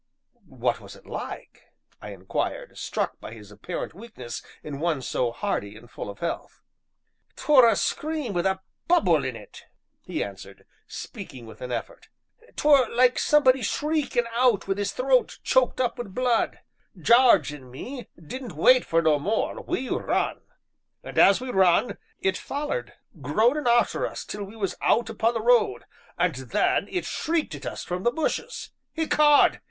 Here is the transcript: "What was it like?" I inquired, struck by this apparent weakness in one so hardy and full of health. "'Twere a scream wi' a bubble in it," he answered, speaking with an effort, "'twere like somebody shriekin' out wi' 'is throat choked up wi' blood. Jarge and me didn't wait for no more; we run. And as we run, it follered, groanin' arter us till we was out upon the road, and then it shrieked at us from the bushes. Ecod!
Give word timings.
"What 0.47 0.79
was 0.79 0.95
it 0.95 1.05
like?" 1.05 1.65
I 2.01 2.09
inquired, 2.09 2.75
struck 2.75 3.19
by 3.19 3.35
this 3.35 3.51
apparent 3.51 3.93
weakness 3.93 4.41
in 4.63 4.79
one 4.79 5.03
so 5.03 5.31
hardy 5.31 5.75
and 5.77 5.91
full 5.91 6.09
of 6.09 6.17
health. 6.17 6.63
"'Twere 7.35 7.67
a 7.69 7.75
scream 7.75 8.33
wi' 8.33 8.41
a 8.41 8.57
bubble 8.87 9.23
in 9.23 9.35
it," 9.35 9.65
he 10.01 10.23
answered, 10.23 10.65
speaking 10.87 11.45
with 11.45 11.61
an 11.61 11.71
effort, 11.71 12.09
"'twere 12.55 12.89
like 12.89 13.19
somebody 13.19 13.61
shriekin' 13.61 14.25
out 14.31 14.67
wi' 14.67 14.73
'is 14.73 14.91
throat 14.91 15.37
choked 15.43 15.79
up 15.79 15.99
wi' 15.99 16.05
blood. 16.07 16.61
Jarge 16.99 17.53
and 17.53 17.69
me 17.69 18.07
didn't 18.17 18.53
wait 18.53 18.83
for 18.83 19.03
no 19.03 19.19
more; 19.19 19.61
we 19.61 19.87
run. 19.87 20.41
And 21.03 21.19
as 21.19 21.39
we 21.39 21.51
run, 21.51 21.99
it 22.19 22.37
follered, 22.37 22.93
groanin' 23.21 23.67
arter 23.67 24.07
us 24.07 24.25
till 24.25 24.45
we 24.45 24.55
was 24.55 24.73
out 24.81 25.11
upon 25.11 25.35
the 25.35 25.41
road, 25.41 25.83
and 26.17 26.33
then 26.33 26.87
it 26.89 27.05
shrieked 27.05 27.53
at 27.53 27.67
us 27.67 27.83
from 27.83 28.01
the 28.01 28.09
bushes. 28.09 28.71
Ecod! 28.97 29.59